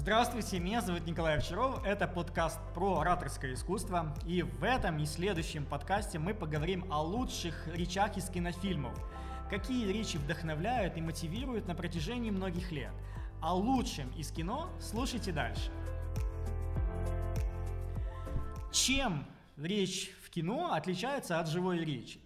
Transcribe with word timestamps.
Здравствуйте, 0.00 0.58
меня 0.58 0.80
зовут 0.80 1.04
Николай 1.04 1.36
Овчаров, 1.36 1.84
это 1.84 2.08
подкаст 2.08 2.58
про 2.72 3.00
ораторское 3.00 3.52
искусство, 3.52 4.16
и 4.24 4.40
в 4.40 4.64
этом 4.64 4.98
и 4.98 5.04
следующем 5.04 5.66
подкасте 5.66 6.18
мы 6.18 6.32
поговорим 6.32 6.90
о 6.90 7.02
лучших 7.02 7.68
речах 7.68 8.16
из 8.16 8.30
кинофильмов, 8.30 8.98
какие 9.50 9.86
речи 9.92 10.16
вдохновляют 10.16 10.96
и 10.96 11.02
мотивируют 11.02 11.68
на 11.68 11.74
протяжении 11.74 12.30
многих 12.30 12.72
лет. 12.72 12.94
О 13.42 13.54
лучшем 13.54 14.10
из 14.12 14.32
кино 14.32 14.70
слушайте 14.80 15.32
дальше. 15.32 15.70
Чем 18.72 19.26
речь 19.58 20.12
в 20.24 20.30
кино 20.30 20.72
отличается 20.72 21.38
от 21.40 21.46
живой 21.46 21.84
речи? 21.84 22.20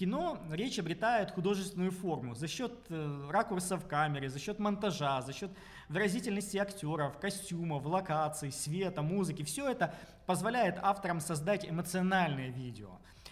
кино 0.00 0.38
речь 0.50 0.78
обретает 0.78 1.30
художественную 1.30 1.90
форму 1.90 2.34
за 2.34 2.48
счет 2.48 2.72
э, 2.88 3.28
ракурсов 3.28 3.86
камеры, 3.86 4.30
за 4.30 4.38
счет 4.38 4.58
монтажа, 4.58 5.20
за 5.20 5.34
счет 5.34 5.50
выразительности 5.90 6.56
актеров, 6.56 7.18
костюмов, 7.18 7.84
локаций, 7.84 8.52
света, 8.52 9.02
музыки. 9.02 9.42
Все 9.42 9.68
это 9.68 9.92
позволяет 10.24 10.78
авторам 10.80 11.20
создать 11.20 11.68
эмоциональное 11.68 12.50
видео. 12.50 12.90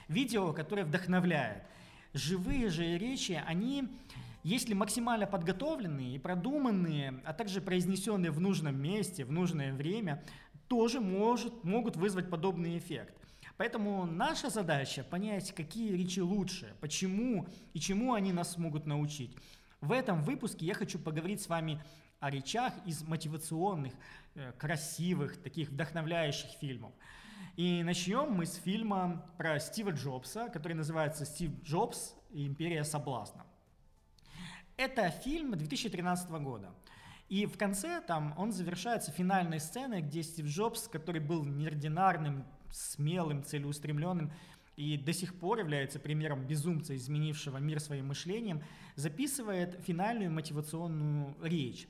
Видео, 0.08 0.52
которое 0.52 0.84
вдохновляет. 0.84 1.62
Живые 2.14 2.68
же 2.68 2.98
речи, 2.98 3.40
они, 3.46 3.88
если 4.42 4.74
максимально 4.74 5.28
подготовленные 5.28 6.16
и 6.16 6.18
продуманные, 6.18 7.20
а 7.24 7.32
также 7.32 7.60
произнесенные 7.60 8.32
в 8.32 8.40
нужном 8.40 8.76
месте, 8.76 9.24
в 9.24 9.30
нужное 9.30 9.72
время, 9.72 10.24
тоже 10.66 11.00
может, 11.00 11.62
могут 11.62 11.96
вызвать 11.96 12.28
подобный 12.28 12.76
эффект. 12.76 13.14
Поэтому 13.56 14.04
наша 14.04 14.50
задача 14.50 15.04
понять, 15.04 15.54
какие 15.54 15.92
речи 15.92 16.18
лучше, 16.18 16.74
почему 16.80 17.46
и 17.72 17.78
чему 17.78 18.14
они 18.14 18.32
нас 18.32 18.56
могут 18.56 18.84
научить. 18.86 19.36
В 19.80 19.92
этом 19.92 20.22
выпуске 20.22 20.66
я 20.66 20.74
хочу 20.74 20.98
поговорить 20.98 21.40
с 21.40 21.48
вами 21.48 21.80
о 22.20 22.30
речах 22.30 22.72
из 22.84 23.02
мотивационных, 23.02 23.92
э, 24.34 24.52
красивых, 24.58 25.40
таких 25.42 25.70
вдохновляющих 25.70 26.50
фильмов. 26.60 26.92
И 27.56 27.82
начнем 27.82 28.32
мы 28.32 28.46
с 28.46 28.54
фильма 28.54 29.26
про 29.36 29.58
Стива 29.60 29.90
Джобса, 29.90 30.48
который 30.48 30.74
называется 30.74 31.24
«Стив 31.24 31.50
Джобс 31.62 32.14
и 32.30 32.46
империя 32.46 32.84
соблазна». 32.84 33.44
Это 34.76 35.10
фильм 35.10 35.56
2013 35.56 36.38
года. 36.40 36.72
И 37.28 37.46
в 37.46 37.58
конце 37.58 38.00
там 38.00 38.34
он 38.38 38.52
завершается 38.52 39.10
финальной 39.10 39.60
сценой, 39.60 40.02
где 40.02 40.22
Стив 40.22 40.46
Джобс, 40.46 40.88
который 40.88 41.20
был 41.20 41.44
неординарным 41.44 42.46
смелым, 42.70 43.42
целеустремленным 43.42 44.32
и 44.76 44.96
до 44.96 45.12
сих 45.12 45.34
пор 45.34 45.58
является 45.58 45.98
примером 45.98 46.46
безумца, 46.46 46.94
изменившего 46.94 47.58
мир 47.58 47.80
своим 47.80 48.06
мышлением, 48.06 48.62
записывает 48.94 49.80
финальную 49.84 50.30
мотивационную 50.30 51.36
речь. 51.42 51.88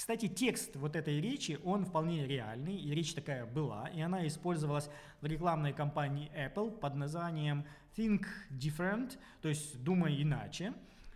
Кстати, 0.00 0.28
текст 0.28 0.76
вот 0.76 0.96
этой 0.96 1.20
речи, 1.20 1.60
он 1.62 1.84
вполне 1.84 2.26
реальный, 2.26 2.74
и 2.74 2.94
речь 2.94 3.12
такая 3.12 3.44
была, 3.44 3.86
и 3.88 4.00
она 4.00 4.26
использовалась 4.26 4.88
в 5.20 5.26
рекламной 5.26 5.74
кампании 5.74 6.32
Apple 6.34 6.70
под 6.70 6.94
названием 6.94 7.66
Think 7.98 8.24
Different, 8.50 9.18
то 9.42 9.50
есть 9.50 9.84
«Думай 9.84 10.22
иначе». 10.22 10.72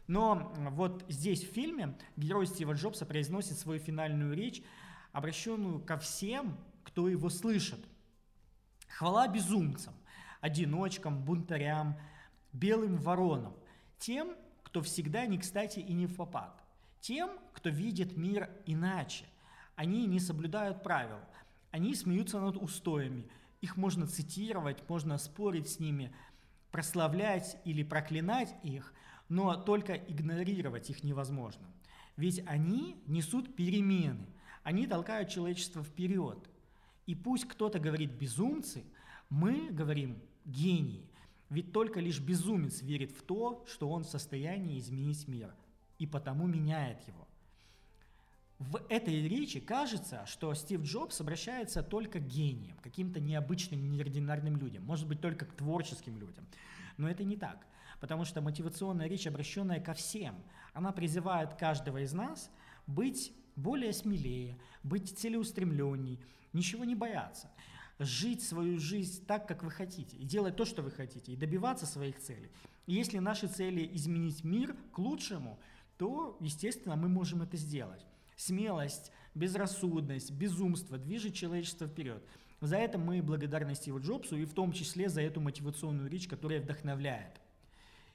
Но 0.07 0.53
вот 0.73 1.03
здесь 1.09 1.43
в 1.43 1.55
фильме 1.55 1.97
герой 2.19 2.47
Стива 2.47 2.75
Джобса 2.75 3.07
произносит 3.07 3.59
свою 3.59 3.81
финальную 3.81 4.35
речь, 4.35 4.63
обращенную 5.13 5.81
ко 5.81 5.97
всем, 5.97 6.55
кто 6.83 7.09
его 7.09 7.31
слышит– 7.31 7.81
Хвала 8.99 9.29
безумцам, 9.29 9.95
одиночкам, 10.43 11.25
бунтарям, 11.25 11.99
белым 12.53 12.99
воронам, 12.99 13.57
тем, 13.99 14.37
кто 14.63 14.83
всегда 14.83 15.25
не 15.25 15.39
кстати 15.39 15.79
и 15.79 15.95
не 15.95 16.07
в 16.07 16.17
попад, 16.17 16.64
тем, 17.05 17.31
кто 17.53 17.69
видит 17.69 18.17
мир 18.17 18.51
иначе. 18.67 19.27
Они 19.77 20.07
не 20.07 20.21
соблюдают 20.21 20.83
правил, 20.83 21.19
они 21.71 21.95
смеются 21.95 22.41
над 22.41 22.57
устоями, 22.57 23.29
их 23.61 23.77
можно 23.77 24.07
цитировать, 24.07 24.89
можно 24.89 25.19
спорить 25.19 25.69
с 25.69 25.81
ними, 25.81 26.15
прославлять 26.71 27.57
или 27.65 27.83
проклинать 27.83 28.55
их, 28.63 28.95
но 29.29 29.55
только 29.57 29.95
игнорировать 29.95 30.91
их 30.91 31.03
невозможно. 31.03 31.67
Ведь 32.17 32.43
они 32.47 33.03
несут 33.07 33.57
перемены, 33.57 34.27
они 34.63 34.87
толкают 34.87 35.29
человечество 35.29 35.83
вперед– 35.83 36.39
и 37.07 37.15
пусть 37.15 37.47
кто-то 37.47 37.79
говорит 37.79 38.13
безумцы, 38.13 38.85
мы 39.29 39.71
говорим 39.71 40.19
гении. 40.45 41.09
Ведь 41.51 41.73
только 41.73 42.01
лишь 42.01 42.21
безумец 42.21 42.81
верит 42.83 43.13
в 43.13 43.23
то, 43.23 43.65
что 43.69 43.89
он 43.91 44.05
в 44.05 44.09
состоянии 44.09 44.79
изменить 44.79 45.29
мир, 45.29 45.55
и 46.05 46.07
потому 46.07 46.47
меняет 46.47 47.01
его. 47.09 47.27
В 48.59 48.77
этой 48.91 49.27
речи 49.27 49.59
кажется, 49.59 50.27
что 50.27 50.53
Стив 50.53 50.83
Джобс 50.83 51.19
обращается 51.23 51.83
только 51.83 52.19
к 52.21 52.27
гениям, 52.27 52.77
каким-то 52.83 53.21
необычным, 53.21 53.91
неординарным 53.91 54.59
людям, 54.59 54.85
может 54.85 55.09
быть, 55.09 55.23
только 55.23 55.47
к 55.47 55.55
творческим 55.55 56.19
людям. 56.19 56.47
Но 56.99 57.09
это 57.09 57.25
не 57.25 57.39
так, 57.39 57.67
потому 58.01 58.27
что 58.27 58.43
мотивационная 58.43 59.09
речь, 59.09 59.27
обращенная 59.27 59.81
ко 59.81 59.95
всем, 59.95 60.35
она 60.75 60.93
призывает 60.93 61.55
каждого 61.55 62.03
из 62.03 62.13
нас 62.13 62.51
быть 62.87 63.33
более 63.57 63.95
смелее, 63.95 64.59
быть 64.83 65.19
целеустремленней, 65.19 66.21
ничего 66.53 66.85
не 66.85 66.95
бояться, 66.95 67.51
жить 67.99 68.43
свою 68.43 68.79
жизнь 68.79 69.25
так, 69.25 69.49
как 69.49 69.63
вы 69.63 69.71
хотите, 69.71 70.19
и 70.19 70.25
делать 70.25 70.57
то, 70.57 70.67
что 70.67 70.83
вы 70.83 70.91
хотите, 70.91 71.33
и 71.33 71.37
добиваться 71.37 71.87
своих 71.87 72.19
целей. 72.19 72.51
И 72.87 72.93
если 72.93 73.19
наши 73.19 73.49
цели 73.49 73.89
изменить 73.95 74.45
мир 74.45 74.77
к 74.93 74.99
лучшему, 74.99 75.59
то, 75.99 76.37
естественно, 76.41 76.97
мы 76.97 77.09
можем 77.09 77.43
это 77.43 77.57
сделать. 77.57 78.05
Смелость, 78.37 79.13
безрассудность, 79.35 80.33
безумство 80.33 80.99
движет 80.99 81.35
человечество 81.35 81.87
вперед. 81.87 82.23
За 82.61 82.77
это 82.77 82.99
мы 82.99 83.23
благодарны 83.23 83.75
Стиву 83.75 84.01
Джобсу 84.01 84.37
и 84.37 84.45
в 84.45 84.55
том 84.55 84.73
числе 84.73 85.09
за 85.09 85.21
эту 85.21 85.41
мотивационную 85.41 86.09
речь, 86.09 86.29
которая 86.29 86.61
вдохновляет. 86.61 87.41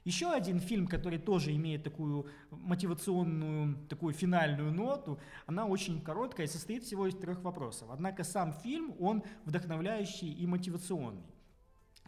Еще 0.04 0.32
один 0.32 0.60
фильм, 0.60 0.86
который 0.86 1.18
тоже 1.18 1.54
имеет 1.54 1.84
такую 1.84 2.26
мотивационную, 2.50 3.76
такую 3.86 4.14
финальную 4.14 4.72
ноту, 4.72 5.20
она 5.46 5.66
очень 5.66 6.00
короткая 6.00 6.46
и 6.46 6.50
состоит 6.50 6.84
всего 6.84 7.06
из 7.06 7.14
трех 7.14 7.42
вопросов. 7.42 7.88
Однако 7.90 8.24
сам 8.24 8.54
фильм, 8.54 8.94
он 8.98 9.22
вдохновляющий 9.44 10.32
и 10.32 10.46
мотивационный. 10.46 11.26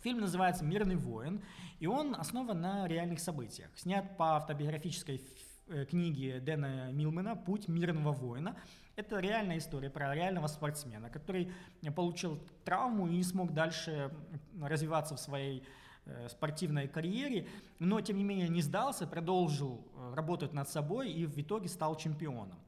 Фильм 0.03 0.21
называется 0.21 0.65
«Мирный 0.65 0.97
воин», 0.97 1.43
и 1.79 1.87
он 1.87 2.17
основан 2.17 2.61
на 2.61 2.89
реальных 2.89 3.21
событиях. 3.21 3.71
Снят 3.77 4.17
по 4.17 4.37
автобиографической 4.37 5.19
э, 5.73 5.85
книге 5.87 6.41
Дэна 6.41 6.93
Милмена 6.93 7.37
«Путь 7.37 7.69
мирного 7.69 8.13
воина». 8.13 8.57
Это 8.97 9.21
реальная 9.21 9.59
история 9.59 9.91
про 9.91 10.15
реального 10.15 10.47
спортсмена, 10.47 11.11
который 11.11 11.51
получил 11.97 12.39
травму 12.65 13.09
и 13.09 13.17
не 13.17 13.25
смог 13.25 13.53
дальше 13.55 14.13
развиваться 14.61 15.17
в 15.17 15.21
своей 15.21 15.65
Э, 16.05 16.29
спортивной 16.29 16.89
карьере, 16.89 17.47
но 17.79 18.01
тем 18.01 18.17
не 18.17 18.25
менее 18.25 18.49
не 18.49 18.61
сдался, 18.61 19.07
продолжил 19.07 19.87
э, 19.95 20.15
работать 20.17 20.53
над 20.53 20.69
собой 20.69 21.13
и 21.13 21.27
в 21.27 21.39
итоге 21.39 21.69
стал 21.69 21.95
чемпионом. 21.95 22.59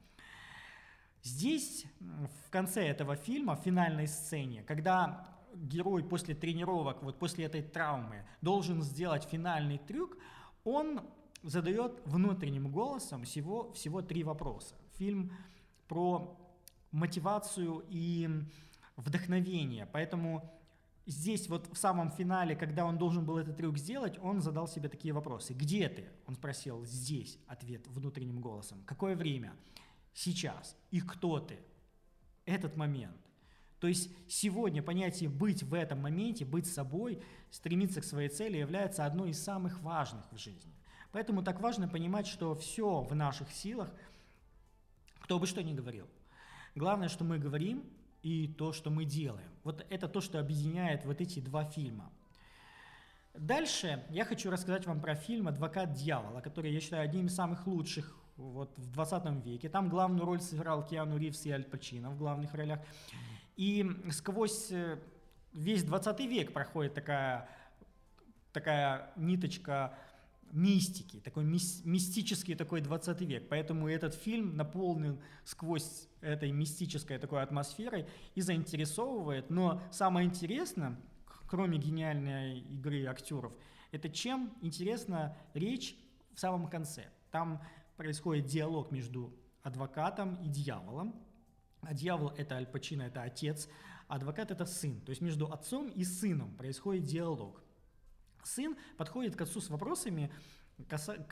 Здесь, 1.21 1.85
в 1.99 2.49
конце 2.49 2.87
этого 2.87 3.17
фильма, 3.17 3.57
в 3.57 3.59
финальной 3.59 4.07
сцене, 4.07 4.63
когда 4.63 5.27
герой 5.53 6.01
после 6.05 6.33
тренировок, 6.33 7.03
вот 7.03 7.19
после 7.19 7.43
этой 7.43 7.61
травмы, 7.61 8.23
должен 8.39 8.81
сделать 8.81 9.25
финальный 9.25 9.79
трюк, 9.79 10.15
он 10.63 11.01
задает 11.43 12.01
внутренним 12.05 12.71
голосом 12.71 13.23
всего, 13.23 13.71
всего 13.73 14.01
три 14.01 14.23
вопроса. 14.23 14.75
Фильм 14.97 15.31
про 15.87 16.37
мотивацию 16.91 17.85
и 17.89 18.29
вдохновение, 18.95 19.85
поэтому 19.85 20.51
здесь 21.05 21.49
вот 21.49 21.67
в 21.71 21.77
самом 21.77 22.11
финале, 22.11 22.55
когда 22.55 22.85
он 22.85 22.97
должен 22.97 23.25
был 23.25 23.37
этот 23.37 23.57
трюк 23.57 23.77
сделать, 23.77 24.17
он 24.21 24.41
задал 24.41 24.67
себе 24.67 24.89
такие 24.89 25.13
вопросы. 25.13 25.53
Где 25.53 25.89
ты? 25.89 26.05
Он 26.25 26.35
спросил. 26.35 26.85
Здесь. 26.85 27.37
Ответ 27.47 27.87
внутренним 27.87 28.41
голосом. 28.41 28.81
Какое 28.85 29.15
время? 29.15 29.53
Сейчас. 30.13 30.75
И 30.91 31.01
кто 31.01 31.39
ты? 31.39 31.59
Этот 32.45 32.75
момент. 32.75 33.17
То 33.79 33.87
есть 33.87 34.09
сегодня 34.27 34.81
понятие 34.81 35.29
«быть 35.29 35.61
в 35.61 35.73
этом 35.73 36.01
моменте», 36.01 36.45
«быть 36.45 36.65
собой», 36.65 37.21
стремиться 37.51 38.01
к 38.01 38.05
своей 38.05 38.29
цели 38.29 38.57
является 38.57 39.05
одной 39.05 39.31
из 39.31 39.43
самых 39.43 39.81
важных 39.81 40.25
в 40.31 40.37
жизни. 40.37 40.73
Поэтому 41.15 41.43
так 41.43 41.61
важно 41.61 41.87
понимать, 41.87 42.27
что 42.27 42.55
все 42.55 42.99
в 42.99 43.15
наших 43.15 43.49
силах, 43.49 43.89
кто 45.21 45.39
бы 45.39 45.47
что 45.47 45.63
ни 45.63 45.73
говорил. 45.73 46.07
Главное, 46.75 47.07
что 47.07 47.23
мы 47.23 47.39
говорим, 47.39 47.85
и 48.21 48.49
то, 48.49 48.73
что 48.73 48.89
мы 48.89 49.05
делаем. 49.05 49.49
Вот 49.63 49.85
это 49.89 50.09
то, 50.09 50.19
что 50.19 50.41
объединяет 50.41 51.05
вот 51.05 51.21
эти 51.21 51.39
два 51.39 51.63
фильма. 51.63 52.11
Дальше 53.33 54.03
я 54.09 54.25
хочу 54.25 54.51
рассказать 54.51 54.85
вам 54.85 54.99
про 54.99 55.15
фильм 55.15 55.47
«Адвокат 55.47 55.93
дьявола», 55.93 56.41
который 56.41 56.73
я 56.73 56.81
считаю 56.81 57.05
одним 57.05 57.27
из 57.27 57.35
самых 57.35 57.65
лучших 57.65 58.13
вот, 58.35 58.77
в 58.77 58.91
20 58.91 59.45
веке. 59.45 59.69
Там 59.69 59.87
главную 59.87 60.25
роль 60.25 60.41
сыграл 60.41 60.85
Киану 60.85 61.17
Ривз 61.17 61.45
и 61.45 61.51
Аль 61.51 61.63
Пачино 61.63 62.09
в 62.09 62.17
главных 62.17 62.53
ролях. 62.53 62.81
И 63.55 63.89
сквозь 64.11 64.69
э, 64.69 64.99
весь 65.53 65.85
20 65.85 66.19
век 66.25 66.51
проходит 66.51 66.93
такая, 66.93 67.47
такая 68.51 69.13
ниточка 69.15 69.97
мистики, 70.51 71.19
такой 71.19 71.43
мистический 71.43 72.55
такой 72.55 72.81
20 72.81 73.21
век. 73.21 73.49
Поэтому 73.49 73.87
этот 73.87 74.15
фильм 74.15 74.55
наполнен 74.55 75.19
сквозь 75.43 76.07
этой 76.21 76.51
мистической 76.51 77.17
такой 77.17 77.41
атмосферой 77.41 78.07
и 78.35 78.41
заинтересовывает. 78.41 79.49
Но 79.49 79.81
самое 79.91 80.27
интересное, 80.27 80.99
кроме 81.47 81.77
гениальной 81.77 82.59
игры 82.59 83.05
актеров, 83.05 83.53
это 83.91 84.09
чем 84.09 84.53
интересна 84.61 85.37
речь 85.53 85.95
в 86.33 86.39
самом 86.39 86.67
конце. 86.67 87.05
Там 87.31 87.61
происходит 87.97 88.45
диалог 88.45 88.91
между 88.91 89.33
адвокатом 89.61 90.35
и 90.43 90.47
дьяволом. 90.47 91.15
А 91.81 91.93
дьявол— 91.93 92.29
это 92.37 92.55
Аль 92.55 92.65
Пачино, 92.65 93.03
это 93.03 93.21
отец, 93.21 93.69
а 94.07 94.15
адвокат— 94.15 94.51
это 94.51 94.65
сын. 94.65 95.01
То 95.01 95.11
есть 95.11 95.21
между 95.21 95.51
отцом 95.51 95.89
и 95.89 96.03
сыном 96.03 96.55
происходит 96.55 97.03
диалог. 97.03 97.61
Сын 98.45 98.77
подходит 98.97 99.35
к 99.35 99.41
отцу 99.41 99.59
с 99.59 99.69
вопросами, 99.69 100.31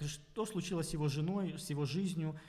что 0.06 0.46
случилось 0.46 0.90
с 0.90 0.94
его 0.94 1.08
женой, 1.08 1.58
с 1.58 1.70
его 1.70 1.86
жизнью. 1.86 2.40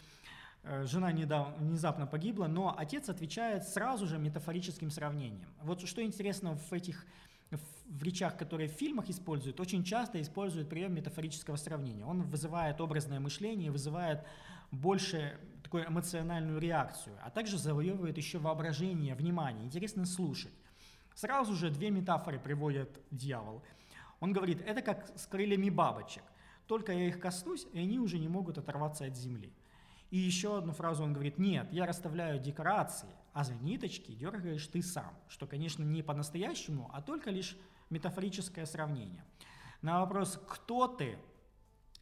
Э, 0.62 0.86
жена 0.86 1.12
недавно, 1.12 1.56
внезапно 1.56 2.06
погибла, 2.06 2.46
но 2.46 2.74
отец 2.76 3.08
отвечает 3.08 3.68
сразу 3.68 4.06
же 4.06 4.18
метафорическим 4.18 4.90
сравнением. 4.90 5.48
Вот 5.62 5.86
что 5.86 6.02
интересно 6.02 6.56
в 6.56 6.72
этих 6.72 7.04
в 7.86 8.02
речах, 8.02 8.36
которые 8.36 8.68
в 8.68 8.72
фильмах 8.72 9.08
используют, 9.10 9.60
очень 9.60 9.84
часто 9.84 10.20
используют 10.20 10.68
прием 10.68 10.94
метафорического 10.94 11.56
сравнения. 11.56 12.04
Он 12.04 12.22
вызывает 12.22 12.80
образное 12.80 13.20
мышление, 13.20 13.70
вызывает 13.70 14.24
больше 14.72 15.38
такую 15.62 15.86
эмоциональную 15.86 16.58
реакцию, 16.58 17.16
а 17.22 17.30
также 17.30 17.58
завоевывает 17.58 18.16
еще 18.16 18.38
воображение, 18.38 19.14
внимание. 19.14 19.64
Интересно 19.64 20.06
слушать. 20.06 20.52
Сразу 21.14 21.54
же 21.54 21.70
две 21.70 21.90
метафоры 21.90 22.40
приводит 22.40 23.00
дьявол. 23.10 23.62
Он 24.24 24.32
говорит, 24.32 24.62
это 24.62 24.80
как 24.80 25.12
с 25.18 25.26
крыльями 25.26 25.68
бабочек. 25.68 26.22
Только 26.66 26.92
я 26.92 27.08
их 27.08 27.20
коснусь, 27.20 27.66
и 27.74 27.78
они 27.78 27.98
уже 27.98 28.18
не 28.18 28.26
могут 28.26 28.56
оторваться 28.56 29.04
от 29.04 29.14
земли. 29.14 29.52
И 30.10 30.16
еще 30.16 30.56
одну 30.56 30.72
фразу 30.72 31.04
он 31.04 31.12
говорит, 31.12 31.36
нет, 31.36 31.70
я 31.72 31.84
расставляю 31.84 32.40
декорации, 32.40 33.10
а 33.34 33.44
за 33.44 33.52
ниточки 33.56 34.12
дергаешь 34.12 34.66
ты 34.68 34.80
сам. 34.80 35.12
Что, 35.28 35.46
конечно, 35.46 35.82
не 35.82 36.02
по-настоящему, 36.02 36.90
а 36.94 37.02
только 37.02 37.28
лишь 37.28 37.54
метафорическое 37.90 38.64
сравнение. 38.64 39.22
На 39.82 40.00
вопрос 40.00 40.40
«кто 40.48 40.88
ты?» 40.88 41.18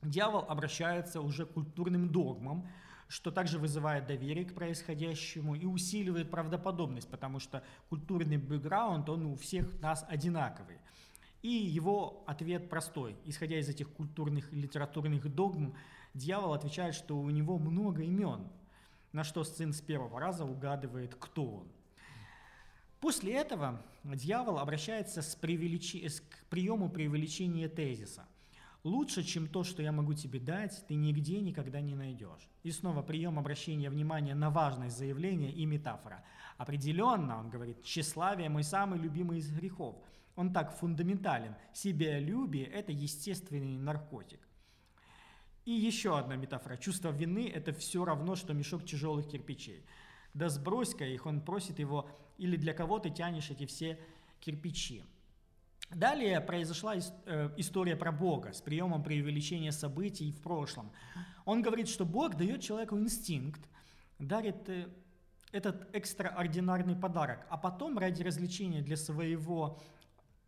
дьявол 0.01 0.45
обращается 0.49 1.21
уже 1.23 1.45
к 1.45 1.55
культурным 1.55 2.09
догмам, 2.09 2.69
что 3.09 3.33
также 3.33 3.59
вызывает 3.59 4.07
доверие 4.07 4.45
к 4.45 4.55
происходящему 4.55 5.57
и 5.57 5.67
усиливает 5.67 6.31
правдоподобность, 6.31 7.11
потому 7.11 7.41
что 7.41 7.65
культурный 7.89 8.37
бэкграунд, 8.37 9.09
он 9.09 9.27
у 9.27 9.35
всех 9.35 9.81
нас 9.81 10.07
одинаковый. 10.09 10.79
И 11.43 11.49
его 11.49 12.23
ответ 12.27 12.71
простой. 12.71 13.17
Исходя 13.25 13.59
из 13.59 13.69
этих 13.69 13.91
культурных 13.91 14.53
и 14.53 14.56
литературных 14.56 15.33
догм, 15.35 15.75
дьявол 16.15 16.55
отвечает, 16.55 16.94
что 16.94 17.19
у 17.19 17.31
него 17.31 17.59
много 17.59 18.03
имен, 18.03 18.47
на 19.11 19.25
что 19.25 19.43
сын 19.43 19.73
с 19.73 19.81
первого 19.81 20.21
раза 20.21 20.44
угадывает, 20.44 21.17
кто 21.17 21.44
он. 21.44 21.69
После 23.00 23.35
этого 23.35 23.83
дьявол 24.05 24.59
обращается 24.59 25.21
с 25.21 25.35
привеличи... 25.35 26.09
к 26.09 26.44
приему 26.49 26.89
преувеличения 26.89 27.69
тезиса. 27.69 28.25
Лучше, 28.85 29.25
чем 29.25 29.49
то, 29.49 29.65
что 29.65 29.83
я 29.83 29.91
могу 29.91 30.15
тебе 30.15 30.39
дать, 30.39 30.85
ты 30.87 30.94
нигде 30.94 31.41
никогда 31.41 31.81
не 31.81 31.97
найдешь. 31.97 32.49
И 32.62 32.71
снова 32.71 33.03
прием 33.03 33.39
обращения 33.41 33.91
внимания 33.91 34.37
на 34.37 34.50
важность 34.50 34.97
заявления 34.97 35.50
и 35.50 35.67
метафора. 35.67 36.25
Определенно, 36.56 37.41
он 37.41 37.50
говорит, 37.50 37.83
тщеславие– 37.83 38.49
мой 38.50 38.62
самый 38.62 39.00
любимый 39.00 39.39
из 39.39 39.50
грехов– 39.50 39.97
он 40.37 40.52
так 40.52 40.76
фундаментален. 40.76 41.55
Себялюбие– 41.73 42.67
это 42.73 42.93
естественный 42.93 43.79
наркотик. 43.79 44.40
И 45.64 45.70
еще 45.73 46.19
одна 46.19 46.37
метафора. 46.37 46.76
Чувство 46.76 47.11
вины– 47.11 47.50
это 47.55 47.73
все 47.73 48.05
равно, 48.05 48.34
что 48.34 48.52
мешок 48.52 48.84
тяжелых 48.84 49.29
кирпичей. 49.29 49.84
Да 50.34 50.49
сбрось-ка 50.49 51.05
их, 51.05 51.26
он 51.26 51.40
просит 51.40 51.79
его, 51.79 52.08
или 52.38 52.56
для 52.56 52.73
кого 52.73 52.99
ты 52.99 53.11
тянешь 53.11 53.50
эти 53.50 53.67
все 53.67 53.99
кирпичи. 54.40 55.05
Далее 55.90 56.40
произошла 56.40 56.94
э, 56.96 57.50
история 57.58 57.96
про 57.96 58.12
Бога 58.12 58.55
с 58.55 58.62
приемом 58.62 59.02
преувеличения 59.02 59.73
событий 59.73 60.32
в 60.32 60.40
прошлом. 60.40 60.90
Он 61.44 61.61
говорит, 61.61 61.88
что 61.88 62.06
Бог 62.06 62.37
дает 62.37 62.62
человеку 62.62 62.99
инстинкт, 62.99 63.61
дарит 64.19 64.69
э, 64.69 64.88
этот 65.52 65.94
экстраординарный 65.94 66.96
подарок, 66.96 67.46
а 67.50 67.58
потом 67.58 67.99
ради 67.99 68.23
развлечения 68.23 68.81
для 68.81 68.96
своего 68.96 69.79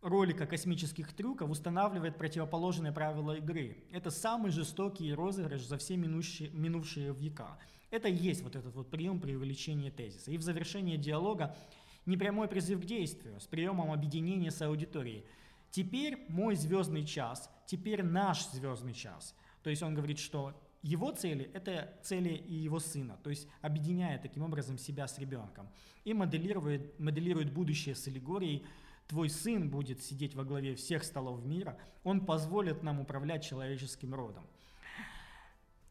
ролика 0.05 0.45
космических 0.45 1.13
трюков 1.13 1.49
устанавливает 1.49 2.15
противоположные 2.15 2.91
правила 2.91 3.37
игры. 3.37 3.77
Это 3.91 4.11
самый 4.11 4.51
жестокий 4.51 5.11
розыгрыш 5.13 5.65
за 5.65 5.77
все 5.77 5.97
минувшие, 5.97 6.51
минувшие 6.51 7.13
века. 7.13 7.57
Это 7.89 8.07
и 8.07 8.15
есть 8.15 8.43
вот 8.43 8.55
этот 8.55 8.75
вот 8.75 8.91
прием 8.91 9.19
преувеличения 9.19 9.89
тезиса. 9.89 10.31
И 10.31 10.37
в 10.37 10.43
завершении 10.43 10.95
диалога 10.95 11.55
непрямой 12.05 12.47
призыв 12.47 12.81
к 12.81 12.85
действию 12.85 13.39
с 13.39 13.47
приемом 13.47 13.91
объединения 13.91 14.51
с 14.51 14.61
аудиторией. 14.61 15.25
Теперь 15.71 16.23
мой 16.29 16.55
звездный 16.55 17.03
час, 17.03 17.49
теперь 17.65 18.03
наш 18.03 18.45
звездный 18.49 18.93
час. 18.93 19.35
То 19.63 19.71
есть 19.71 19.81
он 19.81 19.95
говорит, 19.95 20.19
что 20.19 20.53
его 20.83 21.11
цели– 21.11 21.49
это 21.53 21.91
цели 22.03 22.29
и 22.29 22.53
его 22.53 22.79
сына, 22.79 23.17
то 23.23 23.31
есть 23.31 23.47
объединяет 23.61 24.21
таким 24.21 24.43
образом 24.43 24.77
себя 24.77 25.07
с 25.07 25.17
ребенком 25.17 25.67
и 26.03 26.13
моделирует, 26.13 26.99
моделирует 26.99 27.51
будущее 27.51 27.95
с 27.95 28.07
аллегорией 28.07 28.63
Твой 29.07 29.29
сын 29.29 29.69
будет 29.69 30.01
сидеть 30.01 30.33
во 30.33 30.43
главе 30.43 30.75
всех 30.75 31.03
столов 31.03 31.43
мира, 31.43 31.77
он 32.03 32.25
позволит 32.25 32.81
нам 32.81 32.99
управлять 32.99 33.43
человеческим 33.43 34.15
родом. 34.15 34.47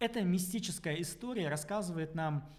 Эта 0.01 0.23
мистическая 0.23 1.01
история 1.01 1.49
рассказывает 1.49 2.15
нам, 2.15 2.53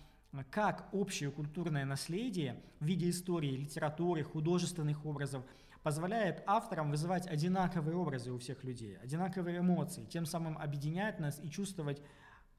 как 0.52 0.88
общее 0.94 1.30
культурное 1.30 1.86
наследие 1.86 2.62
в 2.80 2.86
виде 2.86 3.10
истории, 3.10 3.58
литературы, 3.58 4.24
художественных 4.24 5.06
образов 5.06 5.44
позволяет 5.84 6.42
авторам 6.48 6.90
вызывать 6.90 7.28
одинаковые 7.28 7.96
образы 7.96 8.32
у 8.32 8.40
всех 8.40 8.64
людей, 8.64 8.98
одинаковые 8.98 9.60
эмоции, 9.60 10.06
тем 10.06 10.26
самым 10.26 10.58
объединять 10.58 11.20
нас 11.20 11.40
и 11.44 11.50
чувствовать 11.50 12.02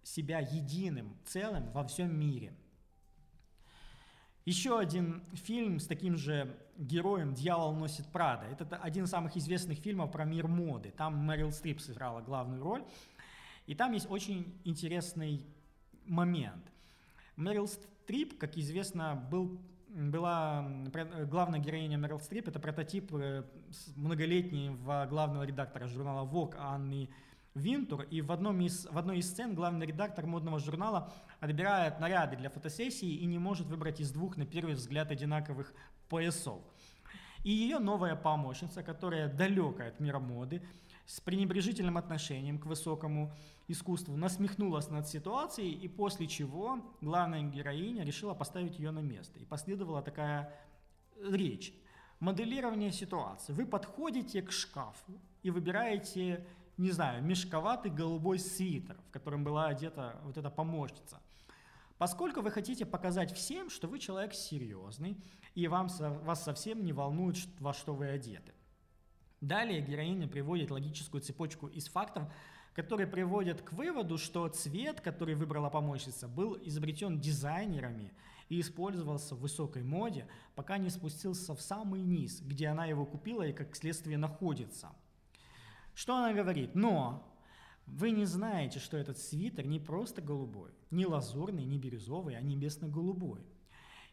себя 0.02 0.38
единым, 0.38 1.16
целым 1.24 1.70
во 1.72 1.82
всем 1.84 2.18
мире– 2.18 2.54
еще 4.46 4.78
один 4.78 5.22
фильм 5.34 5.80
с 5.80 5.86
таким 5.86 6.16
же 6.16 6.56
героем 6.78 7.34
«Дьявол 7.34 7.74
носит 7.74 8.06
Прада». 8.06 8.46
Это 8.46 8.76
один 8.76 9.04
из 9.04 9.10
самых 9.10 9.36
известных 9.36 9.80
фильмов 9.80 10.12
про 10.12 10.24
мир 10.24 10.46
моды. 10.46 10.94
Там 10.96 11.16
Мэрил 11.16 11.50
Стрип 11.50 11.80
сыграла 11.80 12.20
главную 12.20 12.62
роль. 12.62 12.84
И 13.66 13.74
там 13.74 13.92
есть 13.92 14.08
очень 14.08 14.54
интересный 14.62 15.44
момент. 16.06 16.62
Мэрил 17.34 17.66
Стрип, 17.66 18.38
как 18.38 18.56
известно, 18.56 19.16
был, 19.30 19.60
была 19.88 20.64
главная 21.28 21.58
героиня 21.58 21.98
Мэрил 21.98 22.20
Стрип, 22.20 22.46
это 22.46 22.60
прототип 22.60 23.12
э, 23.14 23.42
многолетнего 23.96 25.08
главного 25.10 25.42
редактора 25.42 25.88
журнала 25.88 26.24
Vogue 26.24 26.54
Анны 26.56 27.10
Винтур, 27.54 28.02
и 28.02 28.20
в, 28.20 28.30
одном 28.30 28.60
из, 28.60 28.86
в 28.86 28.96
одной 28.96 29.18
из 29.18 29.28
сцен 29.28 29.54
главный 29.54 29.86
редактор 29.86 30.26
модного 30.26 30.60
журнала 30.60 31.12
отбирает 31.40 32.00
наряды 32.00 32.36
для 32.36 32.50
фотосессии 32.50 33.08
и 33.08 33.26
не 33.26 33.38
может 33.38 33.66
выбрать 33.66 34.00
из 34.00 34.10
двух, 34.10 34.36
на 34.36 34.46
первый 34.46 34.74
взгляд, 34.74 35.10
одинаковых 35.10 35.72
поясов. 36.08 36.62
И 37.44 37.50
ее 37.50 37.78
новая 37.78 38.16
помощница, 38.16 38.82
которая 38.82 39.28
далекая 39.28 39.88
от 39.88 40.00
мира 40.00 40.18
моды, 40.18 40.62
с 41.06 41.20
пренебрежительным 41.20 41.96
отношением 41.96 42.58
к 42.58 42.66
высокому 42.66 43.32
искусству, 43.68 44.16
насмехнулась 44.16 44.90
над 44.90 45.06
ситуацией, 45.06 45.72
и 45.72 45.86
после 45.86 46.26
чего 46.26 46.80
главная 47.00 47.42
героиня 47.42 48.04
решила 48.04 48.34
поставить 48.34 48.78
ее 48.78 48.90
на 48.90 48.98
место. 49.00 49.38
И 49.38 49.44
последовала 49.44 50.02
такая 50.02 50.52
речь. 51.22 51.72
Моделирование 52.18 52.90
ситуации. 52.90 53.52
Вы 53.52 53.66
подходите 53.66 54.42
к 54.42 54.50
шкафу 54.50 55.20
и 55.42 55.50
выбираете 55.50 56.46
не 56.76 56.90
знаю, 56.90 57.22
мешковатый 57.22 57.90
голубой 57.90 58.38
свитер, 58.38 58.96
в 59.08 59.10
котором 59.10 59.44
была 59.44 59.68
одета 59.68 60.20
вот 60.24 60.36
эта 60.36 60.50
помощница. 60.50 61.20
Поскольку 61.98 62.42
вы 62.42 62.50
хотите 62.50 62.84
показать 62.84 63.32
всем, 63.32 63.70
что 63.70 63.88
вы 63.88 63.98
человек 63.98 64.34
серьезный, 64.34 65.16
и 65.54 65.66
вам, 65.68 65.88
вас 65.98 66.44
совсем 66.44 66.84
не 66.84 66.92
волнует, 66.92 67.36
во 67.58 67.72
что 67.72 67.94
вы 67.94 68.08
одеты. 68.08 68.52
Далее 69.40 69.80
героиня 69.80 70.28
приводит 70.28 70.70
логическую 70.70 71.20
цепочку 71.20 71.68
из 71.68 71.88
фактов, 71.88 72.24
которые 72.74 73.06
приводят 73.06 73.62
к 73.62 73.72
выводу, 73.72 74.18
что 74.18 74.48
цвет, 74.48 75.00
который 75.00 75.34
выбрала 75.34 75.70
помощница, 75.70 76.28
был 76.28 76.58
изобретен 76.62 77.18
дизайнерами 77.18 78.12
и 78.50 78.60
использовался 78.60 79.34
в 79.34 79.40
высокой 79.40 79.82
моде, 79.82 80.28
пока 80.54 80.76
не 80.76 80.90
спустился 80.90 81.54
в 81.54 81.62
самый 81.62 82.02
низ, 82.02 82.40
где 82.42 82.68
она 82.68 82.84
его 82.84 83.06
купила 83.06 83.42
и 83.42 83.52
как 83.52 83.74
следствие 83.74 84.18
находится– 84.18 84.92
что 85.96 86.14
она 86.14 86.34
говорит? 86.34 86.74
Но 86.74 87.26
вы 87.86 88.10
не 88.10 88.24
знаете, 88.24 88.78
что 88.78 88.96
этот 88.96 89.18
свитер 89.18 89.66
не 89.66 89.78
просто 89.78 90.20
голубой, 90.20 90.70
не 90.90 91.06
лазурный, 91.06 91.64
не 91.64 91.78
бирюзовый, 91.78 92.36
а 92.36 92.40
небесно-голубой. 92.40 93.40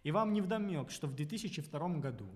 И 0.03 0.11
вам 0.11 0.33
не 0.33 0.41
вдомек, 0.41 0.91
что 0.91 1.07
в 1.07 1.15
2002 1.15 1.89
году 1.99 2.29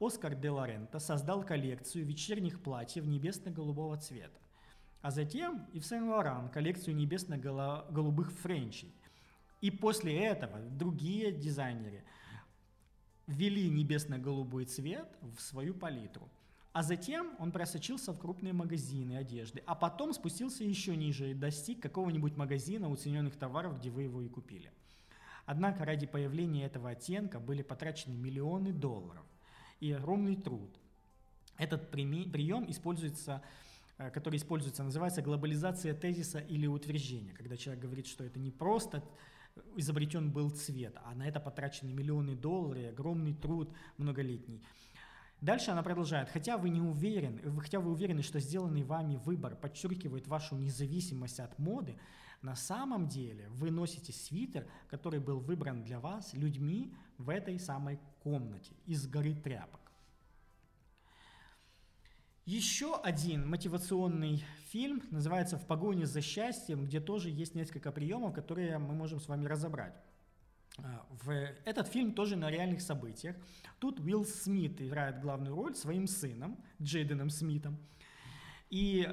Оскар 0.00 0.34
де 0.34 0.50
Лоренто 0.50 0.98
создал 0.98 1.44
коллекцию 1.44 2.04
вечерних 2.04 2.60
платьев 2.62 3.06
небесно-голубого 3.06 3.96
цвета. 3.96 4.40
а 5.02 5.10
затем 5.12 5.66
и 5.72 5.78
в 5.78 5.86
Сен-Лоран 5.86 6.48
коллекцию 6.48 6.96
небесно-голубых 6.96 8.32
френчей. 8.32 8.92
И 9.60 9.70
после 9.70 10.18
этого 10.18 10.58
другие 10.58 11.30
дизайнеры 11.30 12.02
ввели 13.28 13.68
небесно-голубой 13.70 14.64
цвет 14.64 15.08
в 15.20 15.40
свою 15.40 15.74
палитру. 15.74 16.28
А 16.76 16.82
затем 16.82 17.34
он 17.38 17.52
просочился 17.52 18.12
в 18.12 18.18
крупные 18.18 18.52
магазины 18.52 19.16
одежды, 19.16 19.62
а 19.64 19.74
потом 19.74 20.12
спустился 20.12 20.62
еще 20.62 20.94
ниже 20.94 21.30
и 21.30 21.34
достиг 21.34 21.80
какого-нибудь 21.80 22.36
магазина 22.36 22.90
уцененных 22.90 23.34
товаров, 23.36 23.78
где 23.78 23.88
вы 23.88 24.02
его 24.02 24.20
и 24.20 24.28
купили. 24.28 24.70
Однако 25.46 25.86
ради 25.86 26.06
появления 26.06 26.66
этого 26.66 26.90
оттенка 26.90 27.40
были 27.40 27.62
потрачены 27.62 28.14
миллионы 28.14 28.74
долларов 28.74 29.24
и 29.80 29.90
огромный 29.90 30.36
труд. 30.36 30.68
Этот 31.56 31.90
прием 31.90 32.70
используется 32.70 33.42
э, 33.96 34.10
который 34.10 34.36
используется, 34.36 34.82
называется 34.82 35.22
глобализация 35.22 35.94
тезиса 35.94 36.40
или 36.40 36.66
утверждения, 36.66 37.32
когда 37.32 37.56
человек 37.56 37.82
говорит, 37.82 38.06
что 38.06 38.22
это 38.22 38.38
не 38.38 38.50
просто 38.50 39.02
изобретен 39.76 40.30
был 40.30 40.50
цвет, 40.50 40.94
а 41.06 41.14
на 41.14 41.26
это 41.26 41.40
потрачены 41.40 41.94
миллионы 41.94 42.36
долларов, 42.36 42.90
огромный 42.90 43.32
труд 43.32 43.70
многолетний. 43.96 44.60
Дальше 45.40 45.70
она 45.70 45.82
продолжает. 45.82 46.30
Хотя 46.30 46.56
вы 46.56 46.70
не 46.70 46.80
уверены, 46.80 47.42
хотя 47.60 47.78
вы 47.78 47.92
уверены, 47.92 48.22
что 48.22 48.40
сделанный 48.40 48.82
вами 48.82 49.16
выбор 49.16 49.54
подчеркивает 49.54 50.26
вашу 50.26 50.56
независимость 50.56 51.40
от 51.40 51.58
моды, 51.58 51.98
на 52.42 52.56
самом 52.56 53.08
деле 53.08 53.48
вы 53.50 53.70
носите 53.70 54.12
свитер, 54.12 54.66
который 54.88 55.20
был 55.20 55.40
выбран 55.40 55.84
для 55.84 56.00
вас 56.00 56.32
людьми 56.34 56.94
в 57.18 57.28
этой 57.28 57.58
самой 57.58 57.98
комнате 58.22 58.74
из 58.86 59.06
горы 59.06 59.34
тряпок. 59.34 59.80
Еще 62.46 62.94
один 62.94 63.48
мотивационный 63.48 64.44
фильм 64.70 65.02
называется 65.10 65.58
«В 65.58 65.66
погоне 65.66 66.06
за 66.06 66.20
счастьем», 66.20 66.84
где 66.84 67.00
тоже 67.00 67.28
есть 67.28 67.56
несколько 67.56 67.90
приемов, 67.90 68.34
которые 68.34 68.78
мы 68.78 68.94
можем 68.94 69.18
с 69.18 69.26
вами 69.26 69.46
разобрать. 69.46 70.00
А, 70.78 71.06
в 71.24 71.30
этот 71.64 71.88
фильм 71.88 72.12
тоже 72.12 72.36
на 72.36 72.50
реальных 72.50 72.80
событиях. 72.80 73.36
Тут 73.78 74.00
Уилл 74.00 74.24
Смит 74.24 74.80
играет 74.80 75.20
главную 75.20 75.54
роль 75.54 75.74
своим 75.74 76.06
сыном, 76.06 76.58
Джейденом 76.80 77.30
Смитом. 77.30 77.78
И 78.70 79.08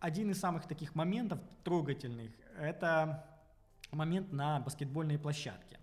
один 0.00 0.30
из 0.30 0.40
самых 0.40 0.66
таких 0.66 0.94
моментов 0.94 1.40
трогательных– 1.64 2.32
это 2.58 3.24
момент 3.92 4.32
на 4.32 4.60
баскетбольной 4.60 5.18
площадке. 5.18 5.78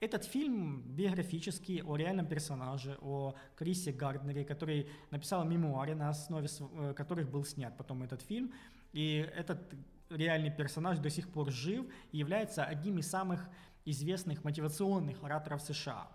Этот 0.00 0.24
фильм 0.24 0.82
биографический 0.82 1.82
о 1.82 1.96
реальном 1.96 2.26
персонаже, 2.26 2.96
о 3.00 3.34
Крисе 3.56 3.92
Гарднере, 3.92 4.44
который 4.44 4.88
написал 5.10 5.44
мемуары, 5.44 5.96
на 5.96 6.08
основе 6.08 6.48
э, 6.48 6.94
которых 6.96 7.28
был 7.28 7.44
снят 7.44 7.76
потом 7.76 8.04
этот 8.04 8.22
фильм. 8.22 8.52
И 8.92 9.28
этот 9.34 9.74
реальный 10.08 10.50
персонаж 10.50 10.98
до 10.98 11.10
сих 11.10 11.28
пор 11.28 11.50
жив 11.50 11.84
и 12.12 12.18
является 12.18 12.64
одним 12.64 12.98
из 12.98 13.10
самых 13.10 13.48
известных 13.90 14.44
мотивационных 14.44 15.22
ораторов 15.22 15.62
США. 15.62 16.08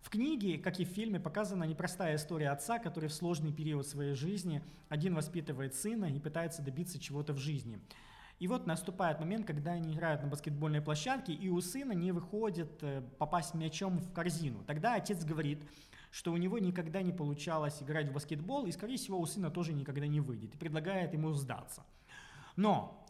В 0.00 0.08
книге, 0.08 0.58
как 0.58 0.78
и 0.78 0.84
в 0.84 0.88
фильме, 0.88 1.18
показана 1.18 1.64
непростая 1.64 2.16
история 2.16 2.50
отца, 2.50 2.78
который 2.78 3.08
в 3.08 3.14
сложный 3.14 3.52
период 3.52 3.86
своей 3.86 4.14
жизни 4.14 4.62
один 4.88 5.14
воспитывает 5.14 5.74
сына 5.74 6.06
и 6.06 6.20
пытается 6.20 6.62
добиться 6.62 7.00
чего-то 7.00 7.32
в 7.32 7.38
жизни. 7.38 7.80
И 8.38 8.48
вот 8.48 8.66
наступает 8.66 9.18
момент, 9.18 9.46
когда 9.46 9.72
они 9.72 9.94
играют 9.94 10.22
на 10.22 10.28
баскетбольной 10.28 10.80
площадке, 10.80 11.32
и 11.32 11.48
у 11.48 11.60
сына 11.60 11.92
не 11.92 12.12
выходит 12.12 12.82
э, 12.82 13.02
попасть 13.18 13.54
мячом 13.54 13.98
в 13.98 14.12
корзину. 14.12 14.62
Тогда 14.64 14.94
отец 14.94 15.24
говорит, 15.24 15.64
что 16.10 16.32
у 16.32 16.36
него 16.36 16.58
никогда 16.58 17.02
не 17.02 17.12
получалось 17.12 17.82
играть 17.82 18.08
в 18.08 18.12
баскетбол, 18.12 18.66
и, 18.66 18.72
скорее 18.72 18.98
всего, 18.98 19.18
у 19.18 19.26
сына 19.26 19.50
тоже 19.50 19.72
никогда 19.72 20.06
не 20.06 20.20
выйдет, 20.20 20.54
и 20.54 20.58
предлагает 20.58 21.14
ему 21.14 21.32
сдаться. 21.32 21.82
Но 22.54 23.06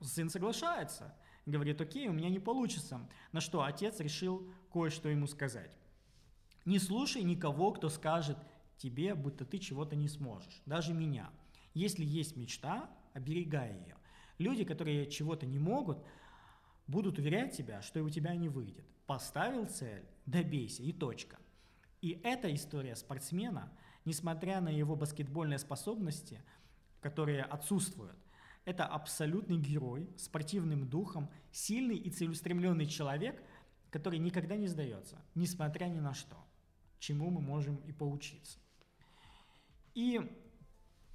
сын 0.00 0.30
соглашается– 0.30 1.14
говорит, 1.46 1.80
окей, 1.80 2.08
у 2.08 2.12
меня 2.12 2.28
не 2.28 2.40
получится. 2.40 3.08
На 3.32 3.40
что 3.40 3.62
отец 3.62 4.00
решил 4.00 4.50
кое-что 4.72 5.08
ему 5.08 5.26
сказать. 5.26 5.78
Не 6.64 6.78
слушай 6.78 7.22
никого, 7.22 7.72
кто 7.72 7.88
скажет 7.88 8.36
тебе, 8.76 9.14
будто 9.14 9.44
ты 9.44 9.58
чего-то 9.58 9.94
не 9.94 10.08
сможешь, 10.08 10.62
даже 10.66 10.92
меня. 10.92 11.30
Если 11.74 12.04
есть 12.04 12.36
мечта, 12.36 12.90
оберегай 13.14 13.72
ее. 13.72 13.96
Люди, 14.38 14.64
которые 14.64 15.08
чего-то 15.08 15.46
не 15.46 15.58
могут, 15.58 16.04
будут 16.86 17.18
уверять 17.18 17.56
тебя, 17.56 17.82
что 17.82 18.00
и 18.00 18.02
у 18.02 18.10
тебя 18.10 18.34
не 18.34 18.48
выйдет. 18.48 18.84
Поставил 19.06 19.66
цель, 19.66 20.04
добейся 20.26 20.82
и 20.82 20.92
точка. 20.92 21.38
И 22.02 22.20
эта 22.24 22.52
история 22.54 22.96
спортсмена, 22.96 23.72
несмотря 24.04 24.60
на 24.60 24.68
его 24.68 24.96
баскетбольные 24.96 25.58
способности, 25.58 26.42
которые 27.00 27.42
отсутствуют, 27.42 28.16
это 28.66 28.84
абсолютный 28.84 29.56
герой, 29.56 30.10
спортивным 30.18 30.88
духом, 30.88 31.30
сильный 31.52 31.96
и 31.96 32.10
целеустремленный 32.10 32.86
человек, 32.86 33.40
который 33.90 34.18
никогда 34.18 34.56
не 34.56 34.66
сдается, 34.66 35.22
несмотря 35.34 35.86
ни 35.86 36.00
на 36.00 36.12
что, 36.12 36.36
чему 36.98 37.30
мы 37.30 37.40
можем 37.40 37.76
и 37.86 37.92
поучиться. 37.92 38.58
И 39.94 40.20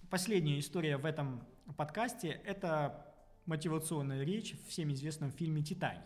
последняя 0.10 0.58
история 0.58 0.98
в 0.98 1.06
этом 1.06 1.46
подкасте– 1.78 2.30
это 2.46 3.14
мотивационная 3.46 4.24
речь 4.24 4.54
в 4.54 4.70
всем 4.70 4.92
известном 4.94 5.32
фильме 5.32 5.62
«Титаник». 5.62 6.02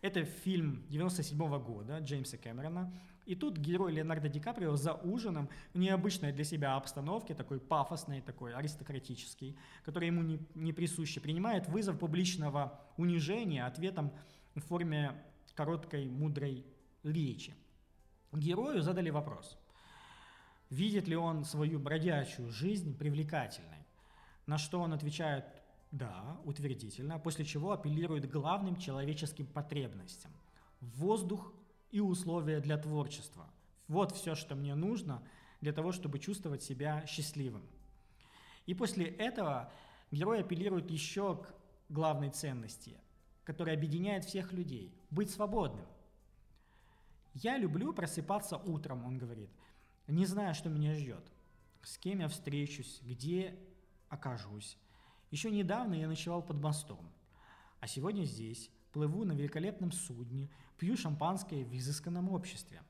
Это 0.00 0.24
фильм 0.24 0.84
97 0.88 1.38
-го 1.38 1.62
года 1.62 1.98
Джеймса 1.98 2.38
Кэмерона. 2.38 2.92
И 3.24 3.36
тут 3.36 3.56
герой 3.56 3.92
Леонардо 3.92 4.28
Ди 4.28 4.40
Каприо 4.40 4.74
за 4.76 4.94
ужином 4.94 5.48
в 5.72 5.78
необычной 5.78 6.32
для 6.32 6.44
себя 6.44 6.74
обстановке, 6.76 7.34
такой 7.34 7.60
пафосной, 7.60 8.20
такой 8.20 8.52
аристократический, 8.52 9.56
который 9.84 10.08
ему 10.08 10.22
не, 10.22 10.40
не 10.54 10.72
присущи, 10.72 11.20
принимает 11.20 11.68
вызов 11.68 11.98
публичного 11.98 12.80
унижения 12.96 13.64
ответом 13.64 14.12
в 14.54 14.60
форме 14.60 15.22
короткой, 15.54 16.08
мудрой 16.08 16.66
речи. 17.04 17.54
Герою 18.32 18.82
задали 18.82 19.10
вопрос, 19.10 19.58
видит 20.70 21.06
ли 21.06 21.14
он 21.14 21.44
свою 21.44 21.78
бродячую 21.78 22.50
жизнь 22.50 22.96
привлекательной, 22.96 23.86
на 24.46 24.58
что 24.58 24.80
он 24.80 24.92
отвечает 24.92 25.44
да, 25.92 26.40
утвердительно, 26.44 27.18
после 27.18 27.44
чего 27.44 27.72
апеллирует 27.72 28.28
главным 28.30 28.76
человеческим 28.76 29.46
потребностям. 29.46 30.32
Воздух 30.80 31.52
и 31.92 32.00
условия 32.00 32.58
для 32.60 32.76
творчества. 32.78 33.48
Вот 33.86 34.12
все, 34.12 34.34
что 34.34 34.56
мне 34.56 34.74
нужно 34.74 35.22
для 35.60 35.72
того, 35.72 35.92
чтобы 35.92 36.18
чувствовать 36.18 36.62
себя 36.62 37.06
счастливым. 37.06 37.62
И 38.66 38.74
после 38.74 39.06
этого 39.06 39.70
герой 40.10 40.40
апеллирует 40.40 40.90
еще 40.90 41.36
к 41.36 41.54
главной 41.88 42.30
ценности, 42.30 42.98
которая 43.44 43.76
объединяет 43.76 44.24
всех 44.24 44.52
людей– 44.52 44.96
быть 45.10 45.30
свободным. 45.30 45.86
«Я 47.34 47.56
люблю 47.58 47.92
просыпаться 47.92 48.56
утром»,– 48.56 49.04
он 49.06 49.18
говорит,– 49.18 49.50
«не 50.06 50.26
зная, 50.26 50.54
что 50.54 50.68
меня 50.68 50.94
ждет, 50.94 51.24
с 51.82 51.98
кем 51.98 52.20
я 52.20 52.28
встречусь, 52.28 53.00
где 53.02 53.58
окажусь, 54.08 54.78
еще 55.30 55.50
недавно 55.50 55.94
я 55.94 56.08
ночевал 56.08 56.42
под 56.42 56.60
мостом, 56.60 57.10
а 57.80 57.86
сегодня 57.86 58.24
здесь, 58.24 58.70
плыву 58.92 59.24
на 59.24 59.32
великолепном 59.32 59.92
судне, 59.92 60.48
пью 60.78 60.96
шампанское 60.96 61.64
в 61.64 61.76
изысканном 61.76 62.30
обществе. 62.30 62.82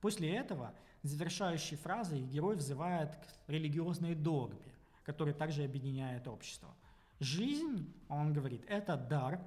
После 0.00 0.34
этого 0.34 0.74
завершающей 1.02 1.76
фразой 1.76 2.22
герой 2.22 2.56
взывает 2.56 3.16
к 3.16 3.48
религиозной 3.48 4.14
догме, 4.14 4.74
которая 5.04 5.34
также 5.34 5.64
объединяет 5.64 6.28
общество. 6.28 6.74
Жизнь, 7.20 7.92
он 8.08 8.32
говорит, 8.32 8.64
это 8.68 8.96
дар, 8.96 9.40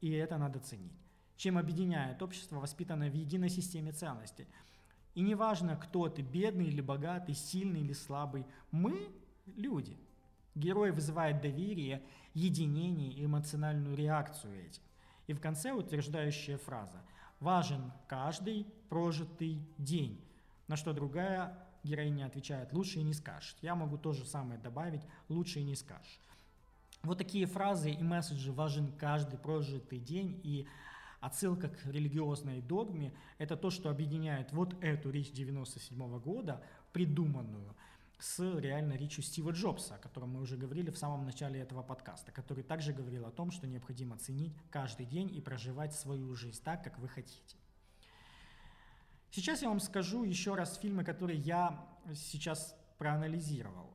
и 0.00 0.10
это 0.10 0.38
надо 0.38 0.58
ценить. 0.60 0.98
Чем 1.36 1.58
объединяет 1.58 2.22
общество, 2.22 2.60
воспитанное 2.60 3.10
в 3.10 3.14
единой 3.14 3.50
системе 3.50 3.92
ценностей. 3.92 4.46
И 5.14 5.20
неважно, 5.22 5.76
кто 5.76 6.08
ты, 6.08 6.22
бедный 6.22 6.66
или 6.66 6.80
богатый, 6.80 7.34
сильный 7.34 7.80
или 7.80 7.92
слабый, 7.92 8.46
мы 8.70 9.10
люди– 9.46 9.98
Герой 10.54 10.90
вызывает 10.90 11.40
доверие, 11.40 12.02
единение 12.34 13.12
и 13.12 13.24
эмоциональную 13.24 13.96
реакцию 13.96 14.66
этих. 14.66 14.82
И 15.30 15.32
в 15.32 15.40
конце 15.40 15.70
утверждающая 15.70 16.58
фраза 16.58 17.00
«Важен 17.38 17.92
каждый 18.08 18.66
прожитый 18.88 19.64
день», 19.78 20.20
на 20.66 20.74
что 20.74 20.92
другая 20.92 21.56
героиня 21.84 22.26
отвечает 22.26 22.72
«Лучше 22.72 22.98
и 22.98 23.04
не 23.04 23.14
скажешь». 23.14 23.56
Я 23.62 23.76
могу 23.76 23.96
то 23.96 24.12
же 24.12 24.24
самое 24.24 24.58
добавить 24.58 25.02
«Лучше 25.28 25.60
и 25.60 25.62
не 25.62 25.76
скажешь». 25.76 26.18
Вот 27.04 27.18
такие 27.18 27.46
фразы 27.46 27.92
и 27.92 28.02
месседжи 28.02 28.50
«Важен 28.50 28.90
каждый 28.98 29.38
прожитый 29.38 30.00
день» 30.00 30.40
и 30.42 30.66
отсылка 31.20 31.68
к 31.68 31.86
религиозной 31.86 32.60
догме– 32.60 33.12
это 33.38 33.56
то, 33.56 33.70
что 33.70 33.88
объединяет 33.88 34.50
вот 34.50 34.74
эту 34.82 35.10
речь 35.10 35.30
97 35.30 36.18
года, 36.18 36.60
придуманную– 36.92 37.76
с 38.20 38.58
реально 38.58 38.94
речью 38.94 39.24
Стива 39.24 39.50
Джобса, 39.50 39.94
о 39.94 39.98
котором 39.98 40.30
мы 40.30 40.40
уже 40.40 40.56
говорили 40.56 40.90
в 40.90 40.98
самом 40.98 41.24
начале 41.24 41.60
этого 41.60 41.82
подкаста, 41.82 42.32
который 42.32 42.62
также 42.62 42.92
говорил 42.92 43.26
о 43.26 43.30
том, 43.30 43.50
что 43.50 43.66
необходимо 43.66 44.18
ценить 44.18 44.54
каждый 44.70 45.06
день 45.06 45.34
и 45.34 45.40
проживать 45.40 45.94
свою 45.94 46.34
жизнь 46.34 46.62
так, 46.62 46.84
как 46.84 46.98
вы 46.98 47.08
хотите. 47.08 47.56
Сейчас 49.30 49.62
я 49.62 49.68
вам 49.68 49.80
скажу 49.80 50.24
еще 50.24 50.54
раз 50.54 50.76
фильмы, 50.76 51.04
которые 51.04 51.38
я 51.38 51.88
сейчас 52.14 52.76
проанализировал. 52.98 53.94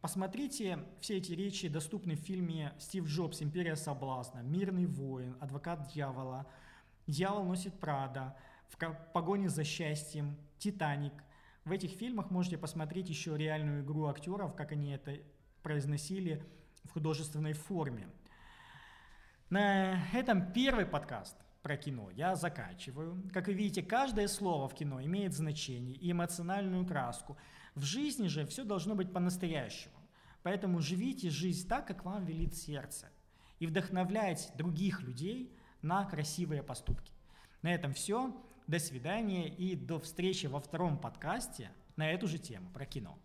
Посмотрите, 0.00 0.84
все 1.00 1.18
эти 1.18 1.32
речи 1.32 1.68
доступны 1.68 2.14
в 2.14 2.20
фильме 2.20 2.72
«Стив 2.78 3.04
Джобс. 3.06 3.42
Империя 3.42 3.76
соблазна», 3.76 4.38
«Мирный 4.38 4.86
воин», 4.86 5.36
«Адвокат 5.40 5.88
дьявола», 5.92 6.46
«Дьявол 7.06 7.44
носит 7.44 7.78
Прада», 7.78 8.36
«В 8.68 8.76
погоне 9.12 9.48
за 9.48 9.64
счастьем», 9.64 10.36
«Титаник». 10.58 11.12
В 11.64 11.72
этих 11.72 11.90
фильмах 11.90 12.30
можете 12.30 12.58
посмотреть 12.58 13.08
еще 13.08 13.36
реальную 13.36 13.82
игру 13.82 14.06
актеров, 14.06 14.54
как 14.54 14.72
они 14.72 14.92
это 14.92 15.18
произносили 15.62 16.44
в 16.84 16.92
художественной 16.92 17.52
форме. 17.52 18.08
На 19.50 20.04
этом 20.12 20.52
первый 20.52 20.86
подкаст 20.86 21.36
про 21.62 21.76
кино 21.76 22.10
я 22.10 22.34
заканчиваю. 22.36 23.22
Как 23.32 23.46
вы 23.46 23.54
видите, 23.54 23.82
каждое 23.82 24.28
слово 24.28 24.68
в 24.68 24.74
кино 24.74 25.02
имеет 25.02 25.34
значение 25.34 25.96
и 25.96 26.12
эмоциональную 26.12 26.86
краску– 26.86 27.36
в 27.78 27.84
жизни 27.84 28.26
же 28.26 28.44
все 28.44 28.64
должно 28.64 28.96
быть 28.96 29.12
по-настоящему. 29.12 29.94
Поэтому 30.42 30.80
живите 30.80 31.30
жизнь 31.30 31.68
так, 31.68 31.86
как 31.86 32.04
вам 32.04 32.24
велит 32.24 32.56
сердце. 32.56 33.08
И 33.60 33.68
вдохновляйте 33.68 34.50
других 34.56 35.02
людей 35.02 35.56
на 35.80 36.04
красивые 36.04 36.64
поступки. 36.64 37.12
На 37.62 37.72
этом 37.72 37.92
все. 37.92 38.36
До 38.68 38.78
свидания 38.78 39.48
и 39.48 39.74
до 39.74 39.98
встречи 39.98 40.44
во 40.44 40.60
втором 40.60 40.98
подкасте 40.98 41.70
на 41.96 42.12
эту 42.12 42.28
же 42.28 42.36
тему 42.36 42.68
про 42.68 42.84
кино. 42.84 43.18